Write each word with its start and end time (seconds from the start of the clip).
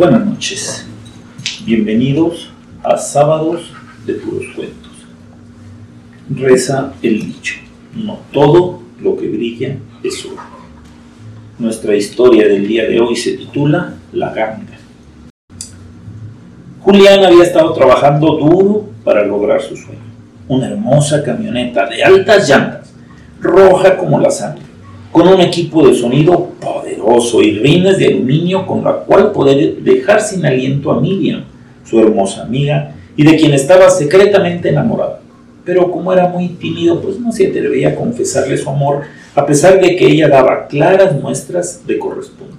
Buenas 0.00 0.24
noches, 0.24 0.86
bienvenidos 1.66 2.50
a 2.82 2.96
Sábados 2.96 3.70
de 4.06 4.14
Puros 4.14 4.46
Cuentos. 4.56 4.92
Reza 6.30 6.94
el 7.02 7.20
dicho, 7.20 7.56
no 7.94 8.18
todo 8.32 8.80
lo 9.02 9.14
que 9.18 9.28
brilla 9.28 9.76
es 10.02 10.24
oro. 10.24 10.40
Nuestra 11.58 11.94
historia 11.94 12.48
del 12.48 12.66
día 12.66 12.84
de 12.84 12.98
hoy 12.98 13.14
se 13.14 13.32
titula 13.32 13.92
La 14.12 14.32
ganga. 14.32 14.78
Julián 16.80 17.22
había 17.22 17.44
estado 17.44 17.74
trabajando 17.74 18.38
duro 18.38 18.88
para 19.04 19.26
lograr 19.26 19.60
su 19.60 19.76
sueño. 19.76 20.00
Una 20.48 20.68
hermosa 20.68 21.22
camioneta 21.22 21.84
de 21.84 22.02
altas 22.02 22.48
llantas, 22.48 22.94
roja 23.38 23.98
como 23.98 24.18
la 24.18 24.30
sangre, 24.30 24.69
con 25.12 25.26
un 25.26 25.40
equipo 25.40 25.86
de 25.86 25.94
sonido 25.94 26.50
poderoso 26.60 27.42
y 27.42 27.58
rines 27.58 27.98
de 27.98 28.06
aluminio 28.06 28.66
con 28.66 28.84
la 28.84 28.92
cual 28.92 29.32
poder 29.32 29.76
dejar 29.78 30.20
sin 30.20 30.46
aliento 30.46 30.92
a 30.92 31.00
Miriam, 31.00 31.44
su 31.84 31.98
hermosa 31.98 32.42
amiga, 32.42 32.94
y 33.16 33.24
de 33.24 33.36
quien 33.36 33.52
estaba 33.52 33.90
secretamente 33.90 34.68
enamorado. 34.68 35.18
Pero 35.64 35.90
como 35.90 36.12
era 36.12 36.28
muy 36.28 36.48
tímido, 36.48 37.00
pues 37.00 37.18
no 37.18 37.32
se 37.32 37.48
atrevía 37.48 37.88
a 37.90 37.94
confesarle 37.96 38.56
su 38.56 38.70
amor, 38.70 39.02
a 39.34 39.44
pesar 39.46 39.80
de 39.80 39.96
que 39.96 40.06
ella 40.06 40.28
daba 40.28 40.66
claras 40.68 41.20
muestras 41.20 41.86
de 41.86 41.98
corresponder. 41.98 42.56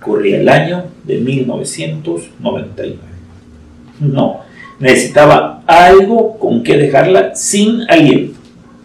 Corría 0.00 0.38
el 0.38 0.48
año 0.48 0.84
de 1.04 1.18
1999. 1.18 2.98
No, 4.00 4.40
necesitaba 4.78 5.62
algo 5.66 6.38
con 6.38 6.62
que 6.62 6.78
dejarla 6.78 7.34
sin 7.34 7.82
aliento. 7.88 8.38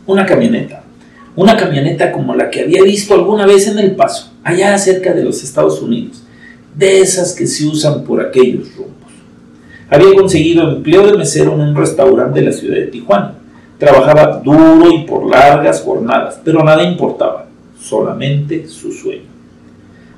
Una 0.06 0.26
camioneta. 0.26 0.85
Una 1.36 1.58
camioneta 1.58 2.14
como 2.14 2.34
la 2.34 2.50
que 2.50 2.62
había 2.62 2.82
visto 2.82 3.14
alguna 3.14 3.46
vez 3.46 3.68
en 3.68 3.78
El 3.78 3.96
Paso, 3.96 4.32
allá 4.42 4.78
cerca 4.78 5.14
de 5.14 5.24
los 5.24 5.44
Estados 5.44 5.82
Unidos. 5.82 6.24
De 6.74 7.02
esas 7.02 7.34
que 7.34 7.46
se 7.46 7.66
usan 7.66 8.06
por 8.06 8.26
aquellos 8.26 8.74
rumbos. 8.76 8.96
Había 9.90 10.14
conseguido 10.14 10.78
empleo 10.78 11.06
de 11.06 11.18
mesero 11.18 11.54
en 11.54 11.60
un 11.60 11.76
restaurante 11.76 12.40
de 12.40 12.46
la 12.46 12.52
ciudad 12.54 12.76
de 12.76 12.88
Tijuana. 12.88 13.36
Trabajaba 13.78 14.40
duro 14.40 14.90
y 14.94 15.04
por 15.04 15.30
largas 15.30 15.82
jornadas, 15.82 16.40
pero 16.44 16.64
nada 16.64 16.84
importaba, 16.84 17.48
solamente 17.82 18.68
su 18.70 18.94
sueño. 18.94 19.36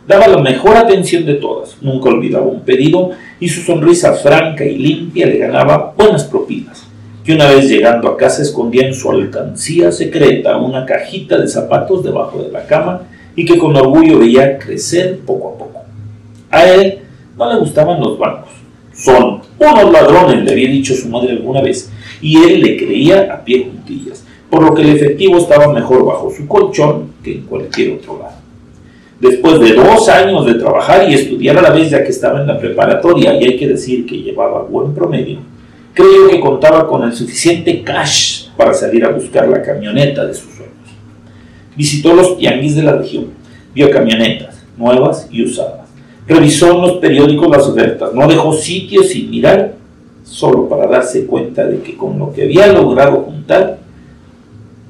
Daba 0.08 0.28
la 0.28 0.38
mejor 0.38 0.78
atención 0.78 1.26
de 1.26 1.34
todas, 1.34 1.78
nunca 1.81 2.09
olvidaba 2.09 2.46
un 2.46 2.62
pedido 2.62 3.12
y 3.40 3.50
su 3.50 3.62
sonrisa 3.62 4.14
franca 4.14 4.64
y 4.64 4.78
limpia 4.78 5.26
le 5.26 5.40
ganaba 5.40 5.94
buenas 5.98 6.26
propinas. 6.26 6.77
Que 7.28 7.33
una 7.33 7.50
vez 7.50 7.67
llegando 7.67 8.08
a 8.08 8.16
casa 8.16 8.42
escondía 8.42 8.88
en 8.88 8.94
su 8.94 9.11
alcancía 9.11 9.92
secreta 9.92 10.56
una 10.56 10.86
cajita 10.86 11.38
de 11.38 11.50
zapatos 11.50 12.02
debajo 12.02 12.42
de 12.42 12.50
la 12.53 12.66
cama 12.66 13.02
y 13.36 13.44
que 13.44 13.58
con 13.58 13.75
orgullo 13.75 14.19
veía 14.19 14.58
crecer 14.58 15.19
poco 15.25 15.50
a 15.50 15.58
poco. 15.58 15.81
A 16.50 16.66
él 16.69 17.00
no 17.38 17.52
le 17.52 17.59
gustaban 17.59 18.00
los 18.00 18.17
bancos. 18.17 18.52
Son 18.94 19.42
unos 19.59 19.92
ladrones, 19.92 20.45
le 20.45 20.52
había 20.53 20.69
dicho 20.69 20.95
su 20.95 21.09
madre 21.09 21.31
alguna 21.31 21.59
vez, 21.59 21.92
y 22.22 22.38
él 22.38 22.61
le 22.61 22.78
creía 22.78 23.34
a 23.34 23.44
pie 23.44 23.66
juntillas, 23.66 24.23
por 24.50 24.64
lo 24.64 24.73
que 24.73 24.84
el 24.84 24.95
efectivo 24.95 25.38
estaba 25.38 25.73
mejor 25.73 26.06
bajo 26.06 26.31
su 26.31 26.47
colchón 26.47 27.12
que 27.22 27.34
en 27.34 27.41
cualquier 27.41 27.95
otro 27.95 28.19
lado. 28.19 28.38
Después 29.19 29.59
de 29.59 29.73
dos 29.73 30.08
años 30.08 30.45
de 30.45 30.53
trabajar 30.53 31.12
y 31.12 31.16
estudiar 31.16 31.58
a 31.58 31.62
la 31.62 31.72
vez 31.72 31.89
ya 31.89 32.06
que 32.06 32.12
estaba 32.12 32.39
en 32.39 32.47
la 32.47 32.58
preparatoria, 32.58 33.34
y 33.34 33.44
hay 33.44 33.58
que 33.58 33.67
decir 33.67 34.06
que 34.06 34.16
llevaba 34.16 34.62
buen 34.62 34.94
promedio, 34.94 35.39
creyó 35.98 36.28
que 36.30 36.40
contaba 36.40 36.88
con 36.88 37.03
el 37.03 37.14
suficiente 37.14 37.84
cash 37.84 38.50
para 38.56 38.72
salir 38.73 39.03
a 39.03 39.09
buscar 39.09 39.48
la 39.48 39.64
camioneta 39.64 40.26
de 40.26 40.34
sus 40.34 40.53
sueños. 40.53 40.76
Visitó 41.76 42.14
los 42.14 42.38
tianguis 42.38 42.76
de 42.76 42.84
la 42.84 42.98
región, 42.98 43.30
vio 43.73 43.90
camionetas 43.90 44.64
nuevas 44.78 45.28
y 45.31 45.44
usadas, 45.44 45.90
revisó 46.28 46.72
en 46.75 46.81
los 46.81 46.92
periódicos 46.98 47.50
las 47.50 47.64
ofertas, 47.64 48.14
no 48.14 48.28
dejó 48.28 48.53
sitios 48.53 49.08
sin 49.08 49.31
mirar, 49.31 49.73
solo 50.23 50.70
para 50.70 50.86
darse 50.86 51.25
cuenta 51.25 51.66
de 51.66 51.81
que 51.81 51.98
con 51.98 52.20
lo 52.20 52.31
que 52.31 52.44
había 52.44 52.68
logrado 52.68 53.22
juntar 53.22 53.80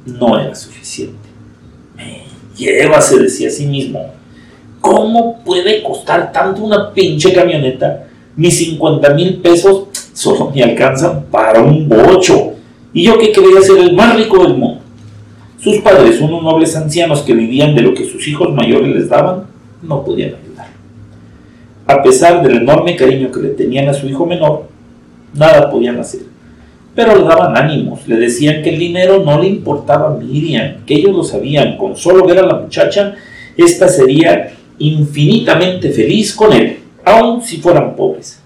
no 0.06 0.38
era 0.38 0.54
suficiente. 0.56 1.30
Me 1.96 2.24
lleva, 2.58 3.00
se 3.02 3.18
decía 3.18 3.48
a 3.48 3.52
sí 3.52 3.66
mismo, 3.66 4.12
¿cómo 4.82 5.42
puede 5.46 5.82
costar 5.84 6.34
tanto 6.34 6.64
una 6.64 6.92
pinche 6.92 7.32
camioneta? 7.32 8.08
Mis 8.36 8.58
50 8.58 9.14
mil 9.14 9.38
pesos 9.38 9.88
solo 10.18 10.52
me 10.54 10.64
alcanzan 10.64 11.26
para 11.30 11.62
un 11.62 11.88
bocho. 11.88 12.54
Y 12.92 13.04
yo 13.04 13.20
que 13.20 13.32
quería 13.32 13.62
ser 13.62 13.78
el 13.78 13.94
más 13.94 14.16
rico 14.16 14.42
del 14.42 14.58
mundo. 14.58 14.82
Sus 15.60 15.78
padres, 15.78 16.20
unos 16.20 16.42
nobles 16.42 16.76
ancianos 16.76 17.22
que 17.22 17.34
vivían 17.34 17.76
de 17.76 17.84
lo 17.84 17.94
que 17.94 18.04
sus 18.04 18.28
hijos 18.28 18.52
mayores 18.52 18.96
les 18.96 19.10
daban, 19.10 19.44
no 19.84 20.04
podían 20.04 20.34
ayudar. 20.34 20.70
A 21.86 22.02
pesar 22.02 22.42
del 22.42 22.58
enorme 22.58 22.96
cariño 22.96 23.32
que 23.32 23.42
le 23.42 23.50
tenían 23.50 23.90
a 23.90 23.94
su 23.94 24.08
hijo 24.08 24.26
menor, 24.26 24.68
nada 25.36 25.70
podían 25.70 26.00
hacer. 26.00 26.22
Pero 26.96 27.16
le 27.16 27.24
daban 27.24 27.56
ánimos, 27.56 28.08
le 28.08 28.16
decían 28.16 28.64
que 28.64 28.72
el 28.72 28.80
dinero 28.80 29.24
no 29.24 29.40
le 29.40 29.48
importaba 29.48 30.08
a 30.08 30.18
Miriam, 30.18 30.78
que 30.88 30.96
ellos 30.96 31.16
lo 31.16 31.24
sabían, 31.24 31.78
con 31.78 31.96
solo 31.96 32.26
ver 32.26 32.40
a 32.40 32.46
la 32.48 32.56
muchacha, 32.56 33.14
esta 33.56 33.88
sería 33.88 34.52
infinitamente 34.80 35.92
feliz 35.92 36.34
con 36.34 36.54
él, 36.54 36.80
aun 37.06 37.44
si 37.44 37.58
fueran 37.58 37.96
pobres. 37.96 38.42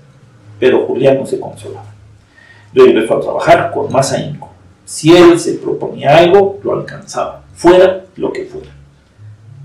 Pero 0.62 0.86
Julián 0.86 1.18
no 1.18 1.26
se 1.26 1.40
consolaba. 1.40 1.92
Regresó 2.72 3.18
a 3.18 3.20
trabajar 3.20 3.72
con 3.74 3.92
más 3.92 4.14
ahínco. 4.14 4.48
Si 4.86 5.12
él 5.12 5.40
se 5.40 5.56
proponía 5.56 6.18
algo, 6.18 6.60
lo 6.64 6.74
alcanzaba, 6.74 7.44
fuera 7.56 8.06
lo 8.16 8.32
que 8.32 8.46
fuera. 8.46 8.70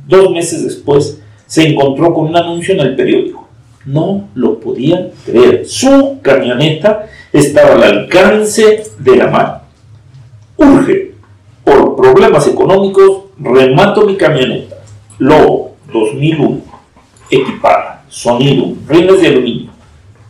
Dos 0.08 0.30
meses 0.30 0.64
después, 0.64 1.20
se 1.46 1.68
encontró 1.68 2.14
con 2.14 2.28
un 2.28 2.36
anuncio 2.36 2.72
en 2.72 2.80
el 2.80 2.96
periódico. 2.96 3.46
No 3.84 4.28
lo 4.34 4.58
podían 4.58 5.10
creer. 5.26 5.66
Su 5.66 6.18
camioneta 6.22 7.06
estaba 7.30 7.74
al 7.74 7.82
alcance 7.82 8.84
de 8.98 9.16
la 9.16 9.28
mano. 9.28 9.60
Urge. 10.56 11.12
Por 11.62 11.94
problemas 11.94 12.48
económicos, 12.48 13.24
remato 13.38 14.06
mi 14.06 14.16
camioneta. 14.16 14.76
Lobo 15.18 15.76
2001. 15.92 16.62
Equipada. 17.30 18.04
Sonido. 18.08 18.74
Rines 18.88 19.20
de 19.20 19.28
aluminio. 19.28 19.65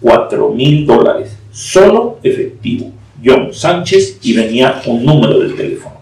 4 0.06 0.50
mil 0.50 0.86
dólares. 0.86 1.36
Solo 1.50 2.20
efectivo. 2.22 2.92
John 3.24 3.52
Sánchez 3.52 4.18
y 4.22 4.34
venía 4.34 4.80
un 4.86 5.04
número 5.04 5.40
del 5.40 5.56
teléfono. 5.56 5.96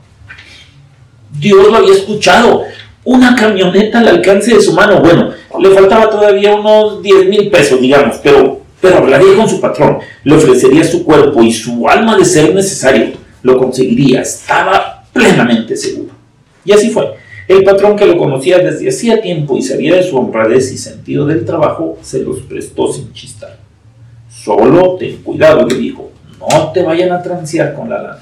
Dios 1.39 1.69
lo 1.71 1.77
había 1.77 1.95
escuchado. 1.95 2.65
Una 3.05 3.35
camioneta 3.35 4.01
al 4.01 4.09
alcance 4.09 4.55
de 4.55 4.61
su 4.61 4.75
mano. 4.75 5.01
Bueno, 5.01 5.31
le 5.59 5.71
faltaba 5.71 6.11
todavía 6.11 6.55
unos 6.55 7.03
10 7.03 7.29
mil 7.29 7.51
pesos, 7.51 7.81
digamos, 7.81 8.19
pero, 8.23 8.61
pero 8.79 8.99
hablaría 8.99 9.35
con 9.37 9.49
su 9.49 9.59
patrón. 9.59 9.99
Le 10.23 10.35
ofrecería 10.35 10.85
su 10.85 11.03
cuerpo 11.03 11.43
y 11.43 11.51
su 11.51 11.89
alma 11.89 12.15
de 12.19 12.27
ser 12.27 12.55
necesario. 12.55 13.13
Lo 13.43 13.57
conseguiría. 13.57 14.21
Estaba 14.21 15.05
plenamente 15.15 15.79
seguro. 15.79 16.13
Y 16.63 16.73
así 16.73 16.91
fue. 16.91 17.15
El 17.49 17.65
patrón 17.65 17.97
que 17.97 18.05
lo 18.05 18.19
conocía 18.19 18.59
desde 18.59 18.87
hacía 18.87 19.23
tiempo 19.23 19.57
y 19.57 19.63
sabía 19.63 19.95
de 19.97 20.03
su 20.03 20.19
honradez 20.19 20.73
y 20.73 20.79
sentido 20.79 21.25
del 21.25 21.47
trabajo, 21.47 21.97
se 22.03 22.23
los 22.23 22.41
prestó 22.41 22.93
sin 22.93 23.11
chistar. 23.15 23.64
Solo 24.45 24.97
ten 24.97 25.23
cuidado, 25.23 25.67
le 25.67 25.75
dijo. 25.75 26.11
No 26.39 26.71
te 26.73 26.83
vayan 26.83 27.13
a 27.13 27.23
transear 27.23 27.73
con 27.73 27.89
la 27.89 28.03
lana. 28.03 28.19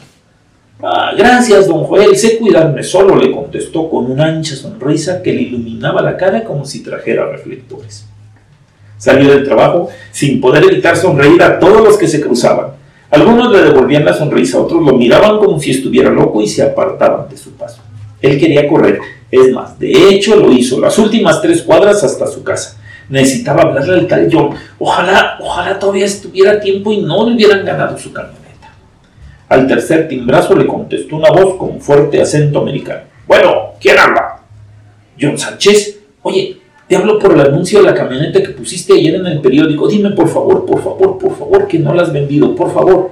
Ah, 0.80 1.12
gracias, 1.16 1.66
don 1.66 1.82
Joel, 1.82 2.16
sé 2.16 2.38
cuidarme 2.38 2.84
solo, 2.84 3.16
le 3.16 3.32
contestó 3.32 3.90
con 3.90 4.08
una 4.08 4.26
ancha 4.26 4.54
sonrisa 4.54 5.20
que 5.20 5.32
le 5.32 5.42
iluminaba 5.42 6.00
la 6.00 6.16
cara 6.16 6.44
como 6.44 6.64
si 6.64 6.82
trajera 6.82 7.26
reflectores. 7.26 8.06
Salió 8.98 9.30
del 9.30 9.44
trabajo 9.44 9.88
sin 10.12 10.40
poder 10.40 10.62
evitar 10.62 10.96
sonreír 10.96 11.42
a 11.42 11.58
todos 11.58 11.82
los 11.82 11.98
que 11.98 12.06
se 12.06 12.20
cruzaban. 12.20 12.68
Algunos 13.10 13.50
le 13.50 13.62
devolvían 13.62 14.04
la 14.04 14.14
sonrisa, 14.14 14.60
otros 14.60 14.80
lo 14.80 14.92
miraban 14.92 15.38
como 15.38 15.58
si 15.58 15.72
estuviera 15.72 16.10
loco 16.10 16.40
y 16.40 16.46
se 16.46 16.62
apartaban 16.62 17.28
de 17.28 17.36
su 17.36 17.52
paso. 17.52 17.82
Él 18.20 18.38
quería 18.38 18.68
correr, 18.68 19.00
es 19.28 19.50
más, 19.50 19.76
de 19.76 19.90
hecho 19.90 20.36
lo 20.36 20.52
hizo, 20.52 20.80
las 20.80 20.96
últimas 20.98 21.42
tres 21.42 21.62
cuadras 21.62 22.04
hasta 22.04 22.28
su 22.28 22.44
casa. 22.44 22.81
Necesitaba 23.12 23.64
hablarle 23.64 23.92
al 23.92 24.06
tal 24.06 24.26
John. 24.32 24.54
Ojalá, 24.78 25.36
ojalá 25.38 25.78
todavía 25.78 26.06
estuviera 26.06 26.52
a 26.52 26.60
tiempo 26.60 26.90
y 26.92 27.02
no 27.02 27.28
le 27.28 27.34
hubieran 27.34 27.62
ganado 27.62 27.98
su 27.98 28.10
camioneta. 28.10 28.72
Al 29.50 29.66
tercer 29.66 30.08
timbrazo 30.08 30.56
le 30.56 30.66
contestó 30.66 31.16
una 31.16 31.28
voz 31.30 31.56
con 31.56 31.78
fuerte 31.78 32.22
acento 32.22 32.60
americano. 32.60 33.02
Bueno, 33.26 33.72
¿quién 33.78 33.98
habla? 33.98 34.40
John 35.20 35.36
Sánchez. 35.36 35.98
Oye, 36.22 36.56
te 36.88 36.96
hablo 36.96 37.18
por 37.18 37.34
el 37.34 37.42
anuncio 37.42 37.80
de 37.80 37.84
la 37.84 37.94
camioneta 37.94 38.42
que 38.42 38.48
pusiste 38.48 38.94
ayer 38.94 39.16
en 39.16 39.26
el 39.26 39.42
periódico. 39.42 39.86
Dime 39.88 40.12
por 40.12 40.28
favor, 40.28 40.64
por 40.64 40.82
favor, 40.82 41.18
por 41.18 41.36
favor, 41.36 41.68
que 41.68 41.78
no 41.78 41.92
la 41.92 42.04
has 42.04 42.12
vendido, 42.14 42.56
por 42.56 42.72
favor. 42.72 43.10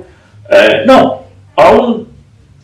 Eh, 0.51 0.85
no, 0.87 1.25
aún, 1.57 2.09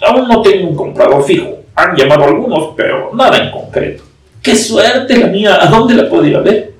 aún 0.00 0.26
no 0.26 0.40
tengo 0.40 0.70
un 0.70 0.74
comprador 0.74 1.22
fijo. 1.22 1.50
Han 1.74 1.94
llamado 1.94 2.24
algunos, 2.24 2.70
pero 2.74 3.10
nada 3.14 3.36
en 3.36 3.50
concreto. 3.50 4.04
¡Qué 4.40 4.56
suerte 4.56 5.18
la 5.18 5.26
mía! 5.26 5.58
¿A 5.60 5.66
dónde 5.66 5.92
la 5.92 6.08
podría 6.08 6.38
ver? 6.38 6.75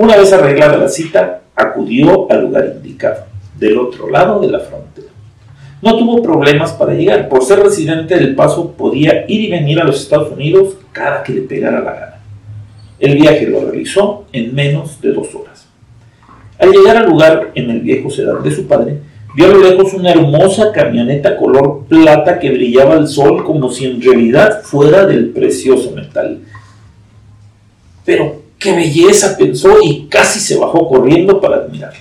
Una 0.00 0.16
vez 0.16 0.32
arreglada 0.32 0.78
la 0.78 0.88
cita, 0.88 1.42
acudió 1.54 2.26
al 2.32 2.44
lugar 2.44 2.72
indicado, 2.74 3.24
del 3.58 3.76
otro 3.76 4.08
lado 4.08 4.40
de 4.40 4.48
la 4.48 4.60
frontera. 4.60 5.08
No 5.82 5.98
tuvo 5.98 6.22
problemas 6.22 6.72
para 6.72 6.94
llegar. 6.94 7.28
Por 7.28 7.44
ser 7.44 7.58
residente 7.58 8.14
del 8.14 8.34
Paso, 8.34 8.72
podía 8.72 9.26
ir 9.28 9.42
y 9.42 9.50
venir 9.50 9.78
a 9.78 9.84
los 9.84 10.00
Estados 10.00 10.32
Unidos 10.32 10.78
cada 10.92 11.22
que 11.22 11.34
le 11.34 11.42
pegara 11.42 11.82
la 11.82 11.92
gana. 11.92 12.20
El 12.98 13.14
viaje 13.16 13.46
lo 13.46 13.60
realizó 13.70 14.24
en 14.32 14.54
menos 14.54 15.02
de 15.02 15.12
dos 15.12 15.34
horas. 15.34 15.68
Al 16.58 16.70
llegar 16.70 16.96
al 16.96 17.10
lugar 17.10 17.50
en 17.54 17.68
el 17.68 17.82
viejo 17.82 18.08
sedán 18.08 18.42
de 18.42 18.52
su 18.52 18.66
padre, 18.66 19.00
vio 19.36 19.44
a 19.44 19.48
lo 19.48 19.58
lejos 19.58 19.92
una 19.92 20.12
hermosa 20.12 20.72
camioneta 20.72 21.36
color 21.36 21.84
plata 21.90 22.38
que 22.38 22.50
brillaba 22.50 22.94
al 22.94 23.06
sol 23.06 23.44
como 23.44 23.70
si 23.70 23.84
en 23.84 24.00
realidad 24.00 24.62
fuera 24.62 25.04
del 25.04 25.28
precioso 25.28 25.90
metal. 25.90 26.40
Pero 28.06 28.40
qué 28.60 28.76
belleza, 28.76 29.36
pensó 29.36 29.78
y 29.82 30.06
casi 30.08 30.38
se 30.38 30.56
bajó 30.56 30.86
corriendo 30.86 31.40
para 31.40 31.56
admirarla. 31.56 31.98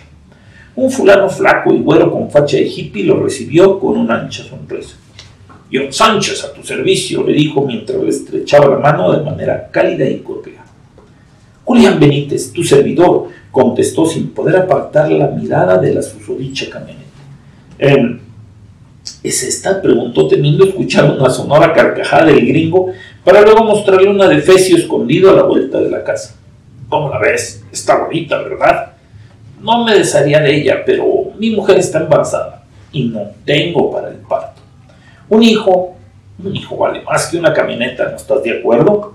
Un 0.76 0.92
fulano 0.92 1.30
flaco 1.30 1.74
y 1.74 1.80
güero 1.80 2.12
con 2.12 2.30
facha 2.30 2.58
de 2.58 2.68
hippie 2.68 3.06
lo 3.06 3.24
recibió 3.24 3.80
con 3.80 3.98
una 3.98 4.20
ancha 4.20 4.44
sonrisa. 4.44 4.96
John 5.72 5.92
Sánchez, 5.92 6.44
a 6.44 6.54
tu 6.54 6.64
servicio, 6.64 7.24
le 7.24 7.34
dijo 7.34 7.62
mientras 7.66 8.02
le 8.02 8.10
estrechaba 8.10 8.68
la 8.68 8.80
mano 8.80 9.12
de 9.12 9.24
manera 9.24 9.70
cálida 9.72 10.08
y 10.08 10.20
cordial. 10.20 10.66
Julián 11.64 12.00
Benítez, 12.00 12.52
tu 12.52 12.64
servidor, 12.64 13.28
contestó 13.52 14.06
sin 14.06 14.30
poder 14.32 14.58
apartar 14.58 15.12
la 15.12 15.28
mirada 15.28 15.78
de 15.78 15.94
la 15.94 16.02
susodicha 16.02 16.70
camioneta. 16.70 18.20
¿Es 19.24 19.44
esta? 19.44 19.82
preguntó 19.82 20.28
temiendo 20.28 20.66
escuchar 20.66 21.06
una 21.18 21.30
sonora 21.30 21.72
carcajada 21.74 22.26
del 22.26 22.46
gringo 22.46 22.92
para 23.24 23.42
luego 23.42 23.64
mostrarle 23.64 24.10
una 24.10 24.28
de 24.28 24.42
Fecio 24.42 24.78
escondido 24.78 25.30
a 25.30 25.36
la 25.36 25.44
vuelta 25.44 25.80
de 25.80 25.90
la 25.90 26.04
casa. 26.04 26.39
¿Cómo 26.90 27.10
la 27.10 27.20
ves? 27.20 27.64
Está 27.72 28.04
bonita, 28.04 28.40
¿verdad? 28.40 28.94
No 29.62 29.84
me 29.84 29.94
desharía 29.94 30.40
de 30.40 30.56
ella, 30.56 30.84
pero 30.84 31.06
mi 31.38 31.52
mujer 31.52 31.78
está 31.78 32.00
embarazada 32.00 32.64
y 32.92 33.04
no 33.04 33.22
tengo 33.46 33.92
para 33.92 34.10
el 34.10 34.16
parto. 34.16 34.62
Un 35.30 35.44
hijo, 35.44 35.96
un 36.44 36.56
hijo 36.56 36.76
vale 36.76 37.02
más 37.02 37.28
que 37.28 37.38
una 37.38 37.54
camioneta, 37.54 38.10
¿no 38.10 38.16
estás 38.16 38.42
de 38.42 38.58
acuerdo? 38.58 39.14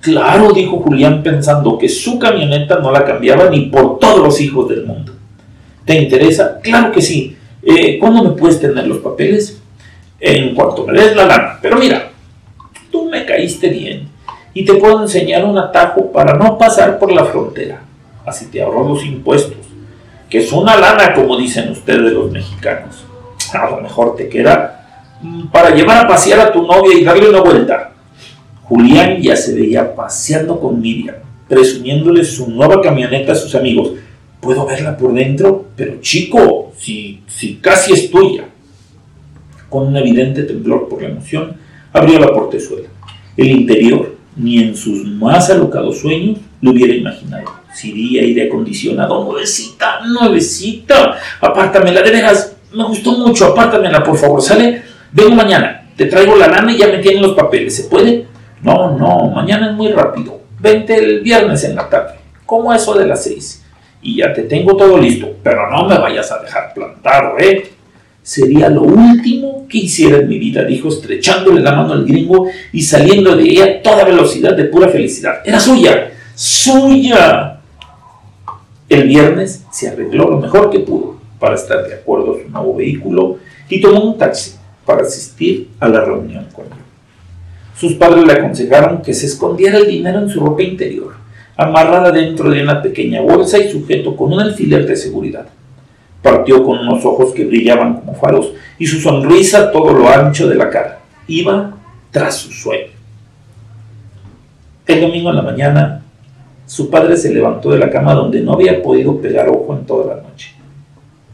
Claro, 0.00 0.52
dijo 0.52 0.80
Julián 0.80 1.22
pensando 1.22 1.78
que 1.78 1.88
su 1.88 2.18
camioneta 2.18 2.78
no 2.80 2.92
la 2.92 3.06
cambiaba 3.06 3.48
ni 3.48 3.66
por 3.66 3.98
todos 3.98 4.18
los 4.18 4.38
hijos 4.42 4.68
del 4.68 4.84
mundo. 4.84 5.12
¿Te 5.86 5.96
interesa? 5.96 6.60
Claro 6.62 6.92
que 6.92 7.00
sí. 7.00 7.36
Eh, 7.62 7.98
¿Cuándo 7.98 8.22
me 8.22 8.30
puedes 8.30 8.60
tener 8.60 8.86
los 8.86 8.98
papeles? 8.98 9.62
En 10.20 10.54
cuanto 10.54 10.86
me 10.86 10.92
des 10.92 11.16
la 11.16 11.24
lana. 11.24 11.58
Pero 11.62 11.78
mira, 11.78 12.10
tú 12.90 13.08
me 13.08 13.24
caíste 13.24 13.70
bien 13.70 14.13
y 14.54 14.64
te 14.64 14.74
puedo 14.74 15.02
enseñar 15.02 15.44
un 15.44 15.58
atajo 15.58 16.12
para 16.12 16.34
no 16.34 16.56
pasar 16.56 16.98
por 16.98 17.12
la 17.12 17.24
frontera. 17.24 17.82
Así 18.24 18.46
te 18.46 18.62
ahorro 18.62 18.88
los 18.88 19.04
impuestos, 19.04 19.58
que 20.30 20.38
es 20.38 20.52
una 20.52 20.76
lana, 20.76 21.12
como 21.12 21.36
dicen 21.36 21.70
ustedes 21.70 22.12
los 22.12 22.30
mexicanos. 22.30 23.04
A 23.52 23.70
lo 23.70 23.80
mejor 23.80 24.14
te 24.16 24.28
queda 24.28 25.10
mm, 25.20 25.48
para 25.48 25.74
llevar 25.74 26.04
a 26.04 26.08
pasear 26.08 26.40
a 26.40 26.52
tu 26.52 26.62
novia 26.62 26.96
y 26.96 27.04
darle 27.04 27.28
una 27.28 27.40
vuelta. 27.40 27.92
Julián 28.62 29.20
ya 29.20 29.36
se 29.36 29.54
veía 29.54 29.94
paseando 29.94 30.58
con 30.58 30.80
Miriam, 30.80 31.16
presumiéndole 31.48 32.24
su 32.24 32.48
nueva 32.48 32.80
camioneta 32.80 33.32
a 33.32 33.36
sus 33.36 33.54
amigos. 33.54 33.92
Puedo 34.40 34.64
verla 34.64 34.96
por 34.96 35.12
dentro, 35.12 35.66
pero 35.76 36.00
chico, 36.00 36.72
si, 36.76 37.22
si 37.26 37.56
casi 37.56 37.92
es 37.92 38.10
tuya. 38.10 38.44
Con 39.68 39.88
un 39.88 39.96
evidente 39.96 40.44
temblor 40.44 40.88
por 40.88 41.02
la 41.02 41.08
emoción, 41.08 41.56
abrió 41.92 42.18
la 42.20 42.32
portezuela. 42.32 42.88
El 43.36 43.50
interior, 43.50 44.13
ni 44.36 44.58
en 44.58 44.76
sus 44.76 45.06
más 45.06 45.50
alocados 45.50 46.00
sueños, 46.00 46.38
lo 46.60 46.70
hubiera 46.70 46.94
imaginado. 46.94 47.52
Sería 47.72 48.22
aire 48.22 48.46
acondicionado, 48.46 49.24
nuevecita, 49.24 50.00
nuevecita. 50.06 51.16
Apártamela, 51.40 52.02
de 52.02 52.10
veras, 52.10 52.56
me 52.72 52.84
gustó 52.84 53.12
mucho, 53.12 53.46
apártamela, 53.46 54.02
por 54.02 54.16
favor, 54.16 54.40
¿sale? 54.42 54.82
Vengo 55.12 55.34
mañana, 55.34 55.88
te 55.96 56.06
traigo 56.06 56.36
la 56.36 56.48
lana 56.48 56.72
y 56.72 56.78
ya 56.78 56.88
me 56.88 56.98
tienen 56.98 57.22
los 57.22 57.34
papeles, 57.34 57.76
¿se 57.76 57.84
puede? 57.84 58.26
No, 58.62 58.96
no, 58.96 59.30
mañana 59.30 59.70
es 59.70 59.76
muy 59.76 59.92
rápido. 59.92 60.40
Vente 60.58 60.96
el 60.96 61.20
viernes 61.20 61.62
en 61.64 61.76
la 61.76 61.88
tarde, 61.88 62.14
como 62.46 62.72
eso 62.72 62.94
de 62.94 63.06
las 63.06 63.24
seis. 63.24 63.64
Y 64.00 64.18
ya 64.18 64.32
te 64.32 64.42
tengo 64.42 64.76
todo 64.76 64.98
listo, 64.98 65.28
pero 65.42 65.70
no 65.70 65.88
me 65.88 65.98
vayas 65.98 66.30
a 66.30 66.38
dejar 66.38 66.74
plantado, 66.74 67.38
¿eh? 67.38 67.73
Sería 68.24 68.70
lo 68.70 68.84
último 68.84 69.66
que 69.68 69.76
hiciera 69.76 70.16
en 70.16 70.28
mi 70.30 70.38
vida, 70.38 70.64
dijo 70.64 70.88
estrechándole 70.88 71.60
la 71.60 71.72
mano 71.72 71.92
al 71.92 72.06
gringo 72.06 72.46
y 72.72 72.80
saliendo 72.80 73.36
de 73.36 73.42
ella 73.42 73.64
a 73.66 73.82
toda 73.82 74.02
velocidad 74.02 74.56
de 74.56 74.64
pura 74.64 74.88
felicidad. 74.88 75.42
Era 75.44 75.60
suya, 75.60 76.10
suya. 76.34 77.60
El 78.88 79.08
viernes 79.08 79.64
se 79.70 79.90
arregló 79.90 80.30
lo 80.30 80.40
mejor 80.40 80.70
que 80.70 80.80
pudo 80.80 81.20
para 81.38 81.54
estar 81.54 81.86
de 81.86 81.96
acuerdo 81.96 82.34
a 82.34 82.42
su 82.42 82.48
nuevo 82.48 82.74
vehículo 82.76 83.36
y 83.68 83.78
tomó 83.78 84.02
un 84.02 84.16
taxi 84.16 84.52
para 84.86 85.02
asistir 85.02 85.68
a 85.78 85.86
la 85.86 86.02
reunión 86.02 86.46
con 86.54 86.64
él. 86.64 86.72
Sus 87.76 87.92
padres 87.92 88.24
le 88.24 88.32
aconsejaron 88.32 89.02
que 89.02 89.12
se 89.12 89.26
escondiera 89.26 89.76
el 89.76 89.86
dinero 89.86 90.20
en 90.20 90.30
su 90.30 90.40
ropa 90.40 90.62
interior, 90.62 91.12
amarrada 91.58 92.10
dentro 92.10 92.48
de 92.48 92.62
una 92.62 92.80
pequeña 92.80 93.20
bolsa 93.20 93.58
y 93.58 93.70
sujeto 93.70 94.16
con 94.16 94.32
un 94.32 94.40
alfiler 94.40 94.86
de 94.86 94.96
seguridad. 94.96 95.46
Partió 96.24 96.64
con 96.64 96.78
unos 96.78 97.04
ojos 97.04 97.32
que 97.32 97.44
brillaban 97.44 98.00
como 98.00 98.14
faros 98.14 98.52
y 98.78 98.86
su 98.86 98.98
sonrisa 98.98 99.70
todo 99.70 99.92
lo 99.92 100.08
ancho 100.08 100.48
de 100.48 100.56
la 100.56 100.70
cara. 100.70 101.00
Iba 101.28 101.76
tras 102.10 102.36
su 102.36 102.50
sueño. 102.50 102.92
El 104.86 105.00
domingo 105.02 105.30
en 105.30 105.36
la 105.36 105.42
mañana, 105.42 106.02
su 106.66 106.90
padre 106.90 107.16
se 107.16 107.32
levantó 107.32 107.70
de 107.70 107.78
la 107.78 107.90
cama 107.90 108.14
donde 108.14 108.40
no 108.40 108.54
había 108.54 108.82
podido 108.82 109.20
pegar 109.20 109.48
ojo 109.48 109.74
en 109.74 109.84
toda 109.84 110.16
la 110.16 110.22
noche. 110.22 110.52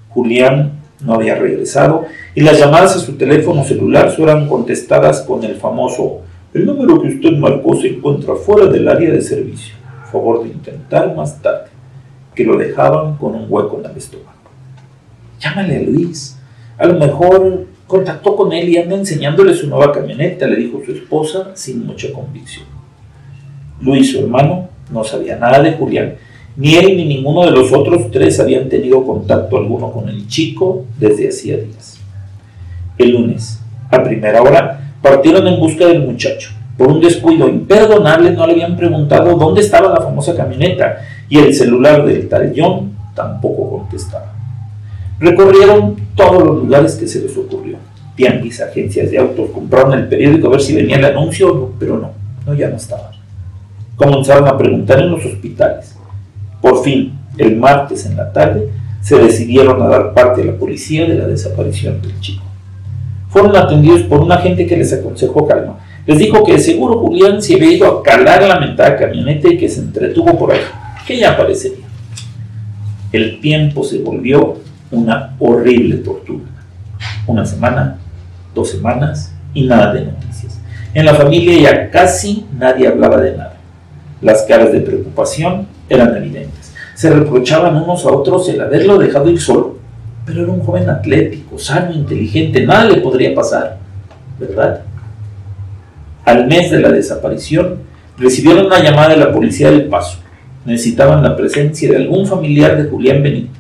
Julián 0.09 0.73
no 1.03 1.15
había 1.15 1.37
regresado 1.37 2.05
y 2.35 2.43
las 2.43 2.59
llamadas 2.59 2.97
a 2.97 2.99
su 2.99 3.17
teléfono 3.17 3.65
celular 3.65 4.11
fueron 4.11 4.49
contestadas 4.49 5.23
con 5.23 5.45
el 5.45 5.55
famoso 5.55 6.23
el 6.53 6.67
número 6.67 7.01
que 7.01 7.07
usted 7.07 7.37
marcó 7.37 7.77
se 7.77 7.87
encuentra 7.91 8.35
fuera 8.35 8.67
del 8.67 8.89
área 8.89 9.13
de 9.13 9.21
servicio. 9.21 9.77
Favor 10.11 10.43
de 10.43 10.49
intentar 10.49 11.15
más 11.15 11.41
tarde. 11.41 11.69
Que 12.35 12.45
lo 12.45 12.57
dejaban 12.57 13.17
con 13.19 13.37
un 13.37 13.47
hueco 13.49 13.79
en 13.79 13.89
el 13.89 13.97
estómago. 13.97 14.40
Llámale 15.41 15.79
a 15.79 15.81
Luis. 15.81 16.39
A 16.79 16.87
lo 16.87 16.99
mejor 16.99 17.67
contactó 17.87 18.37
con 18.37 18.53
él 18.53 18.69
y 18.69 18.79
anda 18.79 18.97
enseñándole 18.97 19.55
su 19.55 19.67
nueva 19.67 19.93
camioneta, 19.93 20.47
le 20.47 20.57
dijo 20.57 20.81
su 20.85 20.93
esposa 20.93 21.53
sin 21.55 21.87
mucha 21.87 22.13
convicción. 22.13 22.67
Luis, 23.81 24.13
su 24.13 24.21
hermano, 24.21 24.69
no 24.93 25.03
sabía 25.03 25.37
nada 25.37 25.63
de 25.63 25.73
Julián. 25.73 26.15
Ni 26.57 26.75
él 26.75 26.97
ni 26.97 27.07
ninguno 27.07 27.45
de 27.45 27.53
los 27.53 27.73
otros 27.73 28.11
tres 28.11 28.39
habían 28.39 28.69
tenido 28.69 29.05
contacto 29.05 29.57
alguno 29.57 29.91
con 29.93 30.09
el 30.09 30.27
chico 30.29 30.85
desde 30.99 31.29
hacía 31.29 31.57
días. 31.57 31.99
El 32.99 33.13
lunes, 33.13 33.61
a 33.91 34.03
primera 34.03 34.43
hora, 34.43 34.95
partieron 35.01 35.47
en 35.47 35.59
busca 35.59 35.87
del 35.87 36.07
muchacho. 36.07 36.51
Por 36.77 36.89
un 36.89 37.01
descuido 37.01 37.49
imperdonable 37.49 38.31
no 38.33 38.47
le 38.47 38.53
habían 38.53 38.77
preguntado 38.77 39.37
dónde 39.37 39.61
estaba 39.61 39.93
la 39.93 40.01
famosa 40.01 40.35
camioneta 40.37 40.99
y 41.29 41.39
el 41.39 41.55
celular 41.55 42.05
del 42.05 42.29
tal 42.29 42.53
tampoco 43.15 43.79
contestaba. 43.79 44.40
Recorrieron 45.21 45.97
todos 46.17 46.43
los 46.43 46.57
lugares 46.65 46.95
que 46.97 47.07
se 47.07 47.21
les 47.21 47.37
ocurrió. 47.37 47.77
Tianguis, 48.17 48.61
agencias 48.61 49.11
de 49.11 49.19
autos, 49.19 49.51
compraron 49.51 49.93
el 49.95 50.09
periódico 50.09 50.49
a 50.49 50.51
ver 50.51 50.61
si 50.61 50.75
venía 50.75 50.97
el 50.97 51.05
anuncio, 51.05 51.73
pero 51.79 51.99
no, 51.99 52.13
no 52.47 52.55
ya 52.55 52.69
no 52.69 52.77
estaba. 52.77 53.13
Comenzaron 53.97 54.49
a 54.49 54.57
preguntar 54.57 54.99
en 54.99 55.11
los 55.11 55.25
hospitales. 55.25 55.95
Por 56.61 56.83
fin, 56.83 57.13
el 57.39 57.57
martes 57.57 58.07
en 58.07 58.17
la 58.17 58.33
tarde, 58.33 58.69
se 59.03 59.17
decidieron 59.17 59.81
a 59.81 59.87
dar 59.87 60.15
parte 60.15 60.43
a 60.43 60.45
la 60.47 60.57
policía 60.57 61.07
de 61.07 61.15
la 61.15 61.27
desaparición 61.27 62.03
del 62.03 62.19
chico 62.21 62.51
fueron 63.31 63.57
atendidos 63.57 64.03
por 64.03 64.21
un 64.21 64.33
agente 64.33 64.67
que 64.67 64.77
les 64.77 64.93
aconsejó 64.93 65.47
calma. 65.47 65.79
Les 66.07 66.19
dijo 66.19 66.45
que 66.45 66.59
seguro 66.59 66.99
Julián 66.99 67.41
se 67.41 67.55
había 67.55 67.73
ido 67.73 67.87
a 67.87 68.03
calar 68.03 68.43
la 68.43 68.59
mentada 68.59 68.97
camioneta 68.97 69.49
y 69.49 69.57
que 69.57 69.69
se 69.69 69.81
entretuvo 69.81 70.37
por 70.37 70.53
ahí, 70.53 70.61
que 71.07 71.17
ya 71.17 71.33
aparecería. 71.33 71.87
El 73.13 73.41
tiempo 73.41 73.85
se 73.85 73.99
volvió 73.99 74.57
una 74.91 75.37
horrible 75.39 75.97
tortura. 75.99 76.45
Una 77.27 77.47
semana, 77.47 77.99
dos 78.55 78.71
semanas 78.71 79.33
y 79.55 79.67
nada 79.67 79.93
de 79.95 80.07
noticias. 80.07 80.61
En 80.95 81.05
la 81.05 81.15
familia 81.15 81.61
ya 81.61 81.91
casi 81.91 82.47
nadie 82.59 82.89
hablaba 82.89 83.19
de 83.19 83.37
nada. 83.37 83.57
Las 84.21 84.43
caras 84.43 84.73
de 84.73 84.81
preocupación 84.81 85.67
eran 85.89 86.17
evidentes. 86.17 86.75
Se 86.95 87.11
reprochaban 87.11 87.77
unos 87.77 88.05
a 88.05 88.11
otros 88.11 88.49
el 88.49 88.61
haberlo 88.61 88.99
dejado 88.99 89.31
ir 89.31 89.41
solo 89.41 89.81
pero 90.31 90.45
era 90.45 90.53
un 90.53 90.61
joven 90.61 90.89
atlético, 90.89 91.59
sano, 91.59 91.93
inteligente, 91.93 92.65
nada 92.65 92.85
le 92.85 93.01
podría 93.01 93.35
pasar, 93.35 93.79
¿verdad? 94.39 94.83
Al 96.25 96.47
mes 96.47 96.71
de 96.71 96.81
la 96.81 96.91
desaparición, 96.91 97.79
recibieron 98.17 98.67
una 98.67 98.83
llamada 98.83 99.11
de 99.11 99.17
la 99.17 99.33
policía 99.33 99.71
del 99.71 99.87
Paso. 99.87 100.19
Necesitaban 100.65 101.23
la 101.23 101.37
presencia 101.37 101.91
de 101.91 101.97
algún 101.97 102.27
familiar 102.27 102.81
de 102.81 102.89
Julián 102.89 103.23
Benítez. 103.23 103.60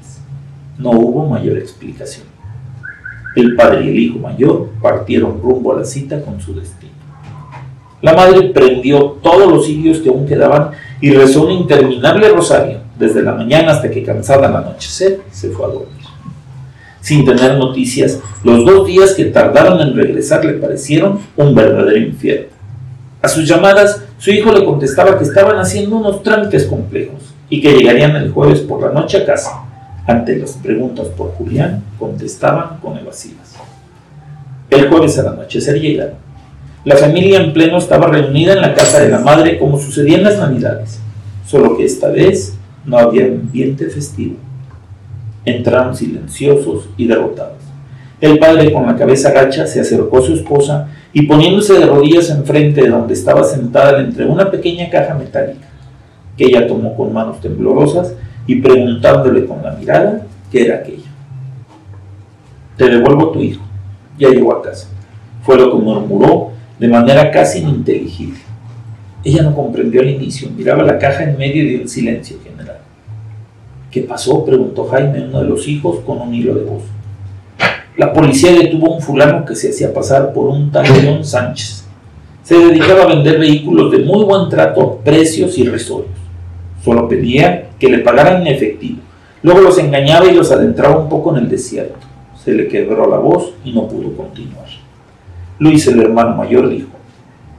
No 0.80 0.90
hubo 0.90 1.28
mayor 1.28 1.58
explicación. 1.58 2.26
El 3.36 3.54
padre 3.54 3.84
y 3.84 3.88
el 3.90 3.98
hijo 3.98 4.18
mayor 4.18 4.70
partieron 4.82 5.40
rumbo 5.40 5.72
a 5.72 5.78
la 5.78 5.84
cita 5.84 6.20
con 6.22 6.40
su 6.40 6.54
destino. 6.54 6.90
La 8.02 8.14
madre 8.14 8.48
prendió 8.48 9.18
todos 9.22 9.50
los 9.50 9.66
cirios 9.66 9.98
que 9.98 10.08
aún 10.08 10.26
quedaban 10.26 10.70
y 11.00 11.10
rezó 11.10 11.44
un 11.44 11.52
interminable 11.52 12.28
rosario 12.30 12.78
desde 12.98 13.22
la 13.22 13.34
mañana 13.34 13.72
hasta 13.72 13.90
que 13.90 14.02
cansada 14.02 14.48
al 14.48 14.56
anochecer 14.56 15.20
se 15.30 15.50
fue 15.50 15.66
a 15.66 15.68
dormir 15.68 16.00
sin 17.00 17.24
tener 17.24 17.56
noticias, 17.56 18.20
los 18.44 18.64
dos 18.64 18.86
días 18.86 19.14
que 19.14 19.26
tardaron 19.26 19.80
en 19.80 19.96
regresar 19.96 20.44
le 20.44 20.54
parecieron 20.54 21.18
un 21.36 21.54
verdadero 21.54 21.98
infierno. 21.98 22.48
A 23.22 23.28
sus 23.28 23.46
llamadas, 23.48 24.02
su 24.18 24.30
hijo 24.30 24.52
le 24.52 24.64
contestaba 24.64 25.18
que 25.18 25.24
estaban 25.24 25.58
haciendo 25.58 25.96
unos 25.96 26.22
trámites 26.22 26.64
complejos 26.64 27.34
y 27.48 27.60
que 27.60 27.72
llegarían 27.72 28.16
el 28.16 28.30
jueves 28.30 28.60
por 28.60 28.82
la 28.82 28.92
noche 28.92 29.18
a 29.18 29.26
casa. 29.26 29.64
Ante 30.06 30.36
las 30.36 30.52
preguntas 30.54 31.08
por 31.08 31.32
Julián, 31.32 31.82
contestaban 31.98 32.78
con 32.80 32.96
evasivas. 32.96 33.54
El 34.70 34.88
jueves 34.88 35.18
a 35.18 35.24
la 35.24 35.30
anochecer 35.32 35.80
llegaron. 35.80 36.14
La 36.84 36.96
familia 36.96 37.40
en 37.40 37.52
pleno 37.52 37.78
estaba 37.78 38.06
reunida 38.06 38.54
en 38.54 38.62
la 38.62 38.74
casa 38.74 39.00
de 39.00 39.10
la 39.10 39.18
madre 39.18 39.58
como 39.58 39.78
sucedía 39.78 40.16
en 40.18 40.24
las 40.24 40.38
navidades, 40.38 41.00
solo 41.46 41.76
que 41.76 41.84
esta 41.84 42.08
vez 42.08 42.56
no 42.86 42.96
había 42.96 43.26
ambiente 43.26 43.88
festivo. 43.90 44.36
Entraron 45.44 45.94
silenciosos 45.94 46.88
y 46.96 47.06
derrotados. 47.06 47.58
El 48.20 48.38
padre 48.38 48.72
con 48.72 48.86
la 48.86 48.96
cabeza 48.96 49.30
gacha 49.30 49.66
se 49.66 49.80
acercó 49.80 50.18
a 50.18 50.22
su 50.22 50.34
esposa 50.34 50.88
y 51.12 51.22
poniéndose 51.22 51.78
de 51.78 51.86
rodillas 51.86 52.30
enfrente 52.30 52.82
de 52.82 52.88
donde 52.88 53.14
estaba 53.14 53.44
sentada 53.44 54.00
entre 54.00 54.26
una 54.26 54.50
pequeña 54.50 54.88
caja 54.88 55.14
metálica, 55.14 55.66
que 56.36 56.44
ella 56.44 56.66
tomó 56.66 56.94
con 56.96 57.12
manos 57.12 57.40
temblorosas 57.40 58.14
y 58.50 58.56
preguntándole 58.56 59.46
con 59.46 59.62
la 59.62 59.70
mirada 59.70 60.26
qué 60.50 60.64
era 60.64 60.78
aquello. 60.78 61.04
Te 62.76 62.88
devuelvo 62.88 63.30
tu 63.30 63.40
hijo, 63.40 63.62
ya 64.18 64.28
llegó 64.28 64.52
a 64.52 64.60
casa. 64.60 64.88
Fue 65.44 65.56
lo 65.56 65.70
que 65.70 65.76
murmuró 65.76 66.50
de 66.76 66.88
manera 66.88 67.30
casi 67.30 67.60
ininteligible. 67.60 68.40
Ella 69.22 69.44
no 69.44 69.54
comprendió 69.54 70.00
al 70.00 70.10
inicio, 70.10 70.50
miraba 70.50 70.82
la 70.82 70.98
caja 70.98 71.22
en 71.22 71.38
medio 71.38 71.62
de 71.62 71.82
un 71.82 71.88
silencio 71.88 72.38
general. 72.42 72.78
¿Qué 73.88 74.00
pasó? 74.00 74.44
preguntó 74.44 74.84
Jaime, 74.88 75.26
uno 75.28 75.42
de 75.42 75.48
los 75.48 75.68
hijos, 75.68 76.00
con 76.00 76.20
un 76.20 76.34
hilo 76.34 76.56
de 76.56 76.64
voz. 76.64 76.82
La 77.96 78.12
policía 78.12 78.50
detuvo 78.50 78.88
a 78.88 78.96
un 78.96 79.00
fulano 79.00 79.44
que 79.44 79.54
se 79.54 79.70
hacía 79.70 79.94
pasar 79.94 80.32
por 80.32 80.48
un 80.48 80.72
tal 80.72 80.86
León 81.00 81.24
Sánchez. 81.24 81.84
Se 82.42 82.58
dedicaba 82.58 83.04
a 83.04 83.14
vender 83.14 83.38
vehículos 83.38 83.92
de 83.92 83.98
muy 84.00 84.24
buen 84.24 84.48
trato, 84.48 84.98
precios 85.04 85.56
y 85.56 85.68
resorios. 85.68 86.19
Solo 86.82 87.08
pedía 87.08 87.70
que 87.78 87.88
le 87.88 87.98
pagaran 87.98 88.42
en 88.42 88.54
efectivo. 88.54 89.00
Luego 89.42 89.60
los 89.60 89.78
engañaba 89.78 90.26
y 90.26 90.34
los 90.34 90.50
adentraba 90.50 90.98
un 90.98 91.08
poco 91.08 91.36
en 91.36 91.44
el 91.44 91.48
desierto. 91.48 92.06
Se 92.42 92.52
le 92.52 92.68
quebró 92.68 93.08
la 93.08 93.18
voz 93.18 93.54
y 93.64 93.72
no 93.72 93.86
pudo 93.88 94.16
continuar. 94.16 94.66
Luis, 95.58 95.86
el 95.86 96.00
hermano 96.00 96.36
mayor, 96.36 96.68
dijo, 96.68 96.88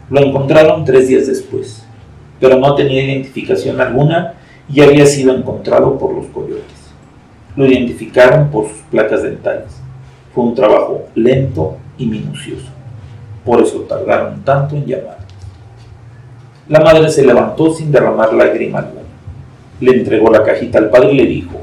lo 0.10 0.20
encontraron 0.20 0.84
tres 0.84 1.08
días 1.08 1.28
después, 1.28 1.86
pero 2.40 2.58
no 2.58 2.76
tenía 2.76 3.04
identificación 3.04 3.80
alguna 3.80 4.34
y 4.68 4.82
había 4.82 5.06
sido 5.06 5.34
encontrado 5.34 5.98
por 5.98 6.14
los 6.14 6.26
coyotes. 6.28 6.92
Lo 7.56 7.66
identificaron 7.66 8.50
por 8.50 8.68
sus 8.68 8.80
placas 8.90 9.24
dentales. 9.24 9.68
Fue 10.34 10.44
un 10.44 10.56
trabajo 10.56 11.04
lento 11.16 11.78
y 11.98 12.06
minucioso. 12.06 12.68
Por 13.46 13.62
eso 13.62 13.82
tardaron 13.82 14.42
tanto 14.44 14.76
en 14.76 14.86
llamar. 14.86 15.18
La 16.68 16.80
madre 16.80 17.10
se 17.10 17.26
levantó 17.26 17.74
sin 17.74 17.92
derramar 17.92 18.34
lágrima. 18.34 18.86
Le 19.82 19.92
entregó 19.92 20.32
la 20.32 20.44
cajita 20.44 20.80
al 20.80 20.90
padre 20.90 21.12
y 21.12 21.18
le 21.18 21.26
dijo, 21.26 21.62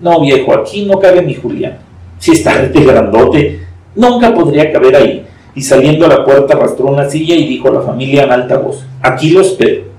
no 0.00 0.20
viejo, 0.20 0.54
aquí 0.54 0.86
no 0.86 0.98
cabe 0.98 1.20
mi 1.22 1.34
Julián. 1.34 1.78
Si 2.18 2.32
está 2.32 2.54
rete 2.54 2.84
grandote, 2.84 3.60
nunca 3.94 4.34
podría 4.34 4.72
caber 4.72 4.96
ahí. 4.96 5.26
Y 5.54 5.62
saliendo 5.62 6.06
a 6.06 6.08
la 6.08 6.24
puerta 6.24 6.54
arrastró 6.54 6.86
una 6.86 7.08
silla 7.08 7.34
y 7.34 7.46
dijo 7.46 7.68
a 7.68 7.74
la 7.74 7.80
familia 7.82 8.24
en 8.24 8.32
alta 8.32 8.58
voz, 8.58 8.84
aquí 9.02 9.30
lo 9.30 9.42
espero. 9.42 9.90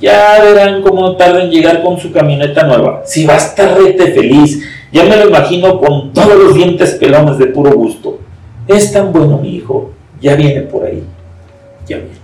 Ya 0.00 0.42
verán 0.42 0.82
cómo 0.82 1.16
tarda 1.16 1.42
en 1.44 1.50
llegar 1.50 1.82
con 1.82 1.98
su 1.98 2.12
camioneta 2.12 2.64
nueva. 2.64 3.02
Si 3.06 3.24
va 3.24 3.34
a 3.34 3.38
estar 3.38 3.78
rete 3.78 4.12
feliz, 4.12 4.62
ya 4.92 5.04
me 5.04 5.16
lo 5.16 5.28
imagino 5.28 5.78
con 5.78 6.12
todos 6.12 6.36
los 6.36 6.54
dientes 6.54 6.92
pelones 6.94 7.38
de 7.38 7.46
puro 7.46 7.72
gusto. 7.72 8.18
Es 8.66 8.92
tan 8.92 9.12
bueno 9.12 9.38
mi 9.38 9.56
hijo. 9.56 9.92
Ya 10.20 10.34
viene 10.34 10.62
por 10.62 10.84
ahí. 10.84 11.02
Ya 11.86 11.98
viene. 11.98 12.23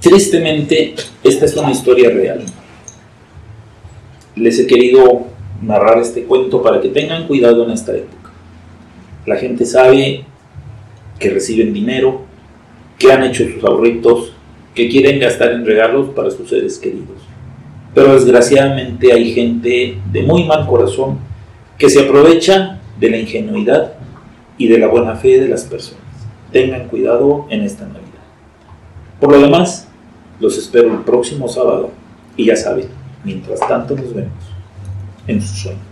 Tristemente, 0.00 0.94
esta 1.22 1.44
es 1.44 1.56
una 1.56 1.70
historia 1.70 2.08
real. 2.08 2.40
Les 4.34 4.58
he 4.58 4.66
querido 4.66 5.26
narrar 5.60 5.98
este 5.98 6.24
cuento 6.24 6.62
para 6.62 6.80
que 6.80 6.88
tengan 6.88 7.26
cuidado 7.26 7.64
en 7.64 7.72
esta 7.72 7.92
época. 7.92 8.30
La 9.26 9.36
gente 9.36 9.66
sabe 9.66 10.24
que 11.18 11.28
reciben 11.28 11.74
dinero, 11.74 12.22
que 12.98 13.12
han 13.12 13.24
hecho 13.24 13.44
sus 13.44 13.62
ahorritos, 13.62 14.32
que 14.74 14.88
quieren 14.88 15.20
gastar 15.20 15.52
en 15.52 15.66
regalos 15.66 16.10
para 16.10 16.30
sus 16.30 16.48
seres 16.48 16.78
queridos. 16.78 17.18
Pero 17.94 18.14
desgraciadamente 18.14 19.12
hay 19.12 19.34
gente 19.34 19.98
de 20.10 20.22
muy 20.22 20.44
mal 20.44 20.66
corazón 20.66 21.18
que 21.76 21.90
se 21.90 22.00
aprovecha 22.00 22.80
de 22.98 23.10
la 23.10 23.18
ingenuidad 23.18 23.94
y 24.56 24.68
de 24.68 24.78
la 24.78 24.86
buena 24.86 25.16
fe 25.16 25.40
de 25.40 25.48
las 25.48 25.64
personas. 25.64 26.00
Tengan 26.52 26.88
cuidado 26.88 27.46
en 27.50 27.62
esta 27.62 27.84
Navidad. 27.84 28.00
Por 29.20 29.32
lo 29.32 29.40
demás, 29.40 29.89
los 30.40 30.56
espero 30.58 30.92
el 30.92 31.00
próximo 31.00 31.48
sábado 31.48 31.90
y 32.36 32.46
ya 32.46 32.56
saben, 32.56 32.88
mientras 33.24 33.60
tanto 33.60 33.94
nos 33.94 34.14
vemos 34.14 34.32
en 35.26 35.40
sus 35.40 35.58
sueños. 35.58 35.89